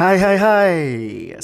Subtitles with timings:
[0.00, 0.76] Hai hai hai,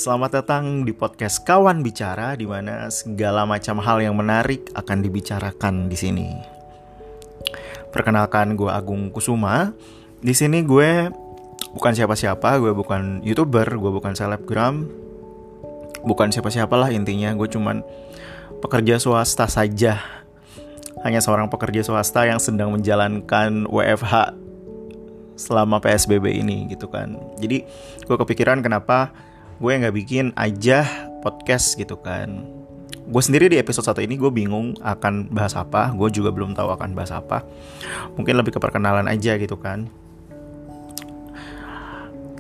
[0.01, 5.93] selamat datang di podcast Kawan Bicara di mana segala macam hal yang menarik akan dibicarakan
[5.93, 6.29] di sini.
[7.93, 9.77] Perkenalkan gue Agung Kusuma.
[10.25, 11.13] Di sini gue
[11.77, 14.89] bukan siapa-siapa, gue bukan youtuber, gue bukan selebgram,
[16.09, 17.37] bukan siapa-siapa lah intinya.
[17.37, 17.85] Gue cuman
[18.65, 20.01] pekerja swasta saja.
[21.05, 24.46] Hanya seorang pekerja swasta yang sedang menjalankan WFH
[25.37, 27.15] selama PSBB ini gitu kan.
[27.39, 27.63] Jadi
[28.03, 29.13] gue kepikiran kenapa
[29.57, 30.85] gue nggak bikin aja
[31.21, 32.45] podcast gitu kan.
[33.07, 35.95] Gue sendiri di episode satu ini gue bingung akan bahas apa.
[35.95, 37.47] Gue juga belum tahu akan bahas apa.
[38.19, 39.87] Mungkin lebih ke perkenalan aja gitu kan.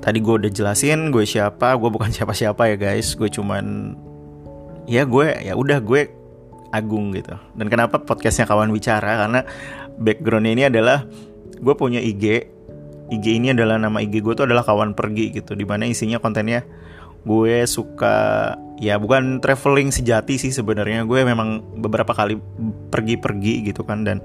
[0.02, 1.78] Tadi gue udah jelasin gue siapa.
[1.78, 3.14] Gue bukan siapa-siapa ya guys.
[3.14, 3.94] Gue cuman
[4.91, 6.10] ya gue ya udah gue
[6.74, 7.33] Agung gitu.
[7.55, 9.41] Dan kenapa podcastnya kawan bicara karena
[9.97, 11.06] backgroundnya ini adalah
[11.56, 12.55] gue punya IG
[13.12, 16.66] IG ini adalah nama IG gue tuh adalah kawan pergi gitu di mana isinya kontennya
[17.26, 22.38] gue suka ya bukan traveling sejati sih sebenarnya gue memang beberapa kali
[22.94, 24.22] pergi-pergi gitu kan dan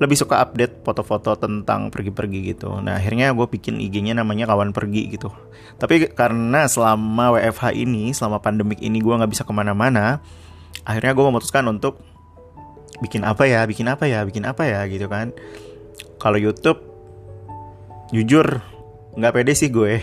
[0.00, 2.72] lebih suka update foto-foto tentang pergi-pergi gitu.
[2.80, 5.28] Nah akhirnya gue bikin IG-nya namanya kawan pergi gitu.
[5.76, 10.24] Tapi karena selama WFH ini selama pandemik ini gue nggak bisa ke mana-mana
[10.88, 12.00] akhirnya gue memutuskan untuk
[13.04, 15.36] bikin apa ya bikin apa ya bikin apa ya gitu kan.
[16.16, 16.87] Kalau YouTube
[18.14, 18.62] jujur
[19.18, 19.98] nggak pede sih gue.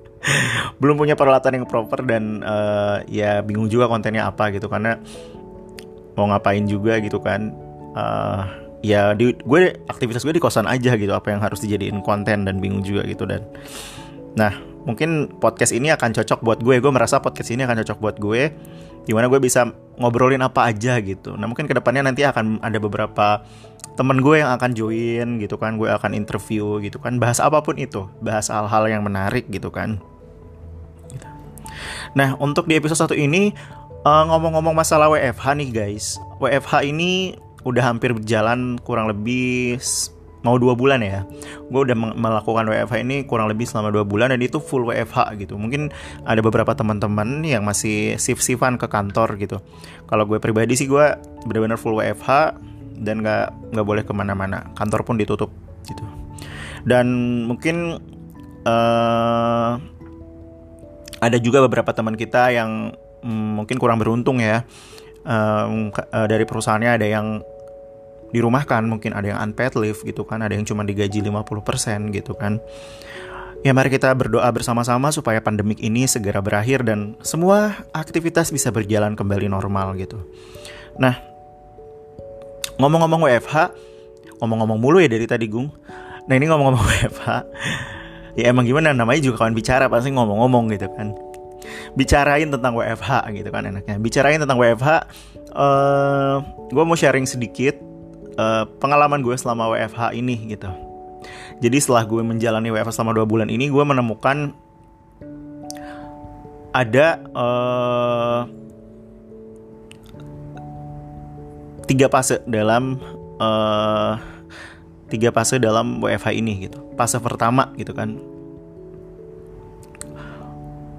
[0.80, 4.68] Belum punya peralatan yang proper dan uh, ya bingung juga kontennya apa gitu.
[4.68, 4.96] Karena
[6.16, 7.52] mau ngapain juga gitu kan.
[7.90, 8.42] Uh,
[8.80, 11.12] ya di gue aktivitas gue di kosan aja gitu.
[11.12, 13.44] Apa yang harus dijadiin konten dan bingung juga gitu dan
[14.38, 16.80] nah mungkin podcast ini akan cocok buat gue.
[16.80, 18.42] Gue merasa podcast ini akan cocok buat gue
[19.04, 21.36] di mana gue bisa ngobrolin apa aja gitu.
[21.36, 23.44] Nah mungkin ke depannya nanti akan ada beberapa
[23.98, 25.76] temen gue yang akan join gitu kan.
[25.76, 27.20] Gue akan interview gitu kan.
[27.20, 28.08] Bahas apa pun itu.
[28.24, 30.00] Bahas hal-hal yang menarik gitu kan.
[32.12, 33.54] Nah untuk di episode satu ini
[34.04, 36.16] uh, ngomong-ngomong masalah WFH nih guys.
[36.40, 39.76] WFH ini udah hampir berjalan kurang lebih
[40.40, 41.28] mau dua bulan ya.
[41.68, 45.60] Gue udah melakukan WFH ini kurang lebih selama dua bulan dan itu full WFH gitu.
[45.60, 45.92] Mungkin
[46.24, 49.60] ada beberapa teman-teman yang masih shift-shiftan ke kantor gitu.
[50.08, 52.56] Kalau gue pribadi sih gue benar-benar full WFH
[53.00, 54.72] dan nggak nggak boleh ke mana-mana.
[54.76, 55.52] Kantor pun ditutup
[55.84, 56.04] gitu.
[56.84, 57.06] Dan
[57.44, 58.00] mungkin
[58.64, 59.72] uh,
[61.20, 64.64] ada juga beberapa teman kita yang mm, mungkin kurang beruntung ya.
[65.20, 65.92] Uh,
[66.24, 67.44] dari perusahaannya ada yang
[68.30, 72.62] dirumahkan mungkin ada yang unpaid leave gitu kan ada yang cuma digaji 50% gitu kan
[73.60, 79.12] Ya mari kita berdoa bersama-sama supaya pandemik ini segera berakhir dan semua aktivitas bisa berjalan
[79.12, 80.16] kembali normal gitu.
[80.96, 81.20] Nah,
[82.80, 83.56] ngomong-ngomong WFH,
[84.40, 85.68] ngomong-ngomong mulu ya dari tadi Gung.
[86.24, 87.28] Nah ini ngomong-ngomong WFH,
[88.40, 91.12] ya emang gimana namanya juga kawan bicara pasti ngomong-ngomong gitu kan.
[91.92, 94.00] Bicarain tentang WFH gitu kan enaknya.
[94.00, 96.36] Bicarain tentang WFH, uh, eh,
[96.72, 97.89] gue mau sharing sedikit
[98.40, 100.72] uh, pengalaman gue selama WFH ini gitu.
[101.60, 104.56] Jadi setelah gue menjalani WFH selama dua bulan ini, gue menemukan
[106.72, 108.40] ada uh,
[111.84, 112.96] tiga fase dalam
[113.36, 114.16] uh,
[115.12, 116.80] tiga fase dalam WFH ini gitu.
[116.96, 118.16] Fase pertama gitu kan.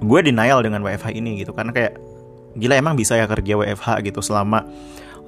[0.01, 1.93] Gue denial dengan WFH ini gitu karena kayak
[2.57, 4.67] gila emang bisa ya kerja WFH gitu selama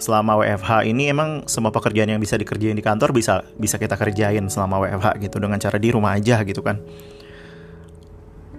[0.03, 4.43] selama WFH ini emang semua pekerjaan yang bisa dikerjain di kantor bisa bisa kita kerjain
[4.51, 6.83] selama WFH gitu dengan cara di rumah aja gitu kan.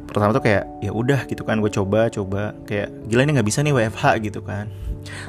[0.08, 3.60] Pertama tuh kayak ya udah gitu kan gue coba coba kayak gila ini nggak bisa
[3.60, 4.72] nih WFH gitu kan.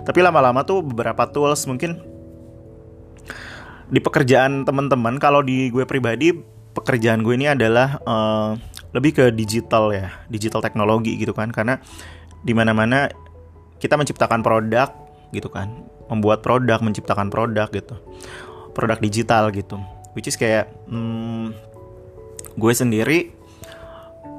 [0.07, 1.99] Tapi lama-lama tuh beberapa tools mungkin
[3.91, 6.31] di pekerjaan teman-teman kalau di gue pribadi
[6.71, 8.55] pekerjaan gue ini adalah uh,
[8.95, 11.51] lebih ke digital ya, digital teknologi gitu kan.
[11.51, 11.75] Karena
[12.39, 13.11] di mana-mana
[13.83, 17.95] kita menciptakan produk gitu kan, membuat produk, menciptakan produk gitu.
[18.75, 19.79] Produk digital gitu.
[20.13, 21.55] Which is kayak hmm,
[22.55, 23.35] gue sendiri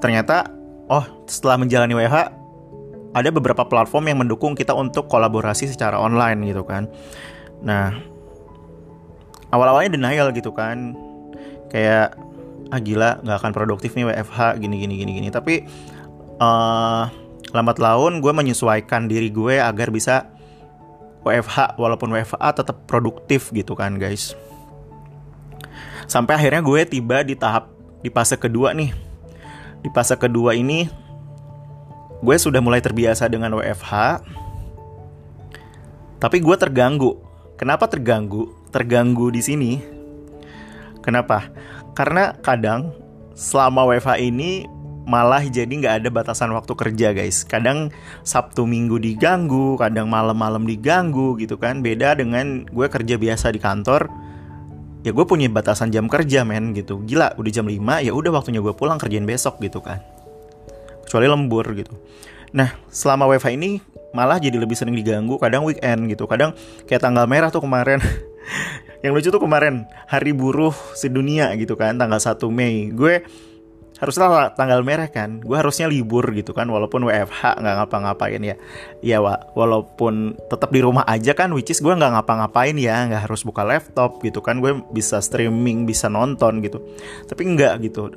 [0.00, 0.49] ternyata
[0.88, 2.17] oh setelah menjalani WH
[3.17, 6.85] ada beberapa platform yang mendukung kita untuk kolaborasi secara online gitu kan.
[7.65, 7.97] Nah,
[9.49, 10.93] awal-awalnya denial gitu kan.
[11.73, 12.12] Kayak
[12.69, 15.29] ah gila nggak akan produktif nih WFH gini gini gini gini.
[15.33, 15.65] Tapi
[16.44, 17.09] uh,
[17.56, 20.36] lambat laun gue menyesuaikan diri gue agar bisa
[21.26, 24.38] WFH walaupun WFA tetap produktif gitu kan guys.
[26.06, 27.67] Sampai akhirnya gue tiba di tahap
[27.99, 28.94] di fase kedua nih.
[29.82, 30.87] Di fase kedua ini
[32.23, 34.23] gue sudah mulai terbiasa dengan WFH
[36.17, 37.19] tapi gue terganggu.
[37.58, 38.49] Kenapa terganggu?
[38.70, 39.73] Terganggu di sini.
[41.05, 41.50] Kenapa?
[41.93, 42.94] Karena kadang
[43.37, 44.64] selama WFH ini
[45.06, 47.47] malah jadi nggak ada batasan waktu kerja guys.
[47.47, 47.94] Kadang
[48.26, 51.81] sabtu minggu diganggu kadang malam-malam diganggu gitu kan.
[51.81, 54.11] Beda dengan gue kerja biasa di kantor
[55.06, 57.06] ya gue punya batasan jam kerja men gitu.
[57.06, 60.03] Gila udah jam 5 ya udah waktunya gue pulang kerjain besok gitu kan.
[61.06, 61.94] Kecuali lembur gitu.
[62.50, 63.79] Nah selama wifi ini
[64.11, 66.26] malah jadi lebih sering diganggu kadang weekend gitu.
[66.26, 66.59] Kadang
[66.91, 68.02] kayak tanggal merah tuh kemarin.
[69.06, 72.91] Yang lucu tuh kemarin hari buruh sedunia gitu kan tanggal 1 Mei.
[72.91, 73.23] Gue
[73.97, 75.41] harusnya tanggal merah kan.
[75.41, 78.57] Gue harusnya libur gitu kan walaupun WFH nggak ngapa-ngapain ya.
[79.01, 83.29] Ya wa, walaupun tetap di rumah aja kan which is gue nggak ngapa-ngapain ya nggak
[83.29, 84.61] harus buka laptop gitu kan.
[84.61, 86.85] Gue bisa streaming bisa nonton gitu.
[87.25, 88.13] Tapi nggak gitu.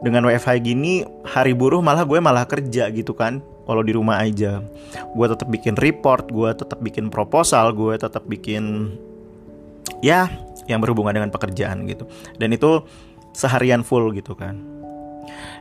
[0.00, 4.64] Dengan WFH gini hari buruh malah gue malah kerja gitu kan kalau di rumah aja.
[5.12, 8.96] Gue tetap bikin report gue tetap bikin proposal gue tetap bikin
[10.00, 10.28] ya
[10.68, 12.08] yang berhubungan dengan pekerjaan gitu.
[12.40, 12.80] Dan itu
[13.36, 14.75] seharian full gitu kan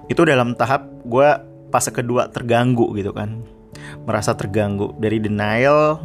[0.06, 1.30] itu dalam tahap gue
[1.74, 3.42] fase kedua terganggu gitu kan.
[4.06, 4.94] Merasa terganggu.
[5.02, 5.98] Dari denial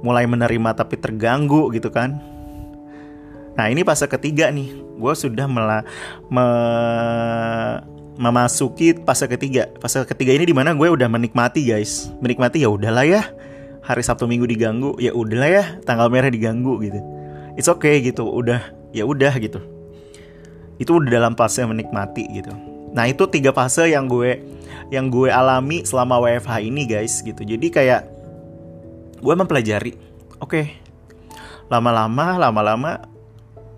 [0.00, 2.22] mulai menerima tapi terganggu gitu kan.
[3.58, 4.72] Nah ini fase ketiga nih.
[5.00, 5.82] Gue sudah mela
[6.30, 6.46] me,
[8.14, 9.66] memasuki fase ketiga.
[9.82, 12.14] Fase ketiga ini di mana gue udah menikmati guys.
[12.22, 13.22] Menikmati ya udahlah ya.
[13.80, 15.64] Hari sabtu minggu diganggu ya udahlah ya.
[15.82, 17.02] Tanggal merah diganggu gitu.
[17.58, 18.22] It's okay gitu.
[18.22, 19.58] Udah ya udah gitu.
[20.78, 24.42] Itu udah dalam fase menikmati gitu Nah itu tiga fase yang gue
[24.90, 27.42] yang gue alami selama WFH ini guys gitu.
[27.46, 28.02] Jadi kayak
[29.22, 29.94] gue mempelajari,
[30.42, 30.64] oke, okay,
[31.70, 32.98] lama-lama, lama-lama,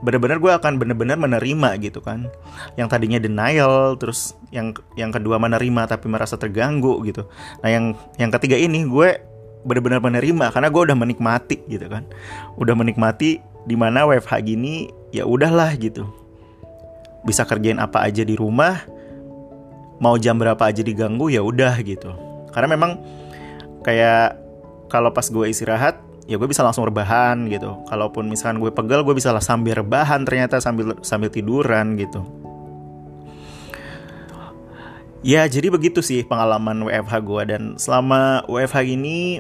[0.01, 2.33] bener-bener gue akan bener-bener menerima gitu kan.
[2.81, 7.29] Yang tadinya denial, terus yang yang kedua menerima tapi merasa terganggu gitu.
[7.61, 7.85] Nah yang
[8.17, 9.21] yang ketiga ini gue
[9.63, 12.09] bener-bener menerima karena gue udah menikmati gitu kan,
[12.57, 16.09] udah menikmati di mana WFH gini ya udahlah gitu
[17.23, 18.83] bisa kerjain apa aja di rumah
[20.03, 22.11] mau jam berapa aja diganggu ya udah gitu.
[22.51, 22.99] Karena memang
[23.87, 24.37] kayak
[24.91, 27.87] kalau pas gue istirahat ya gue bisa langsung rebahan gitu.
[27.87, 32.27] Kalaupun misalkan gue pegel gue bisa lah sambil rebahan ternyata sambil sambil tiduran gitu.
[35.23, 37.43] Ya jadi begitu sih pengalaman WFH gue.
[37.47, 39.39] Dan selama WFH ini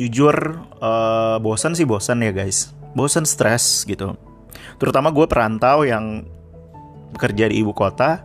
[0.00, 2.72] jujur uh, bosan sih bosan ya guys.
[2.96, 4.16] Bosan stres gitu.
[4.80, 6.24] Terutama gue perantau yang
[7.12, 8.24] bekerja di ibu kota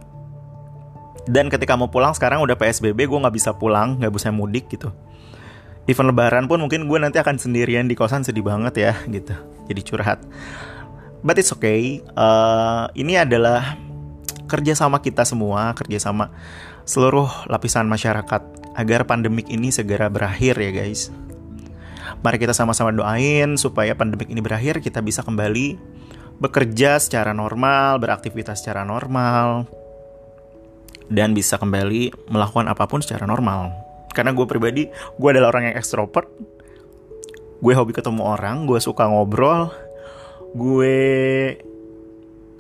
[1.28, 4.92] dan ketika mau pulang sekarang udah PSBB gue nggak bisa pulang nggak bisa mudik gitu.
[5.88, 9.36] Event lebaran pun mungkin gue nanti akan sendirian di kosan sedih banget ya gitu.
[9.72, 10.20] Jadi curhat.
[11.24, 12.04] But it's okay.
[12.16, 13.80] Uh, ini adalah
[14.48, 16.32] kerja sama kita semua kerja sama
[16.88, 18.42] seluruh lapisan masyarakat
[18.80, 21.12] agar pandemik ini segera berakhir ya guys.
[22.24, 25.78] Mari kita sama-sama doain supaya pandemik ini berakhir kita bisa kembali
[26.40, 29.68] bekerja secara normal beraktivitas secara normal
[31.07, 33.71] dan bisa kembali melakukan apa pun secara normal.
[34.12, 36.27] Karena gue pribadi, gue adalah orang yang ekstrovert.
[37.57, 39.74] Gue hobi ketemu orang, gue suka ngobrol,
[40.54, 40.98] gue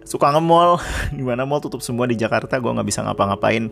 [0.05, 0.81] suka nge-mall.
[1.17, 3.69] Gimana mall tutup semua di Jakarta, gue nggak bisa ngapa-ngapain.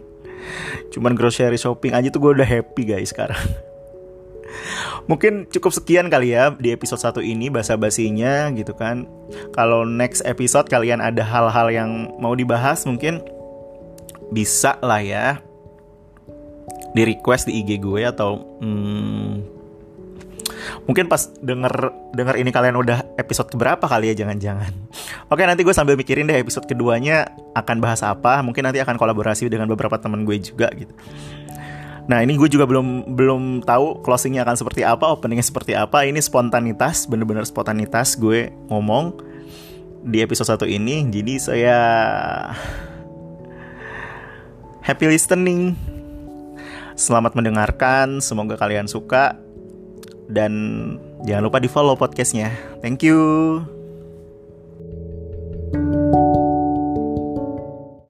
[0.93, 3.39] Cuman grocery shopping aja tuh gue udah happy guys sekarang.
[5.09, 9.05] Mungkin cukup sekian kali ya di episode satu ini basa-basinya gitu kan.
[9.53, 13.21] Kalau next episode kalian ada hal-hal yang mau dibahas mungkin
[14.33, 15.39] bisa lah ya
[16.95, 19.31] di request di IG gue atau hmm,
[20.87, 24.71] mungkin pas denger denger ini kalian udah episode keberapa kali ya jangan-jangan.
[25.31, 28.39] Oke nanti gue sambil mikirin deh episode keduanya akan bahas apa.
[28.39, 30.95] Mungkin nanti akan kolaborasi dengan beberapa teman gue juga gitu.
[32.05, 36.05] Nah ini gue juga belum belum tahu closingnya akan seperti apa openingnya seperti apa.
[36.05, 39.19] Ini spontanitas bener-bener spontanitas gue ngomong
[40.05, 41.01] di episode satu ini.
[41.09, 41.77] Jadi saya
[44.85, 45.73] Happy listening.
[46.93, 49.33] Selamat mendengarkan, semoga kalian suka
[50.29, 50.53] dan
[51.25, 52.53] jangan lupa di follow podcastnya.
[52.85, 53.65] Thank you.